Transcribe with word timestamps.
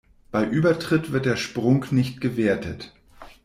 Bei 0.31 0.47
Übertritt 0.49 1.11
wird 1.11 1.27
der 1.27 1.35
Sprung 1.35 1.85
nicht 1.91 2.21
gewertet. 2.21 2.91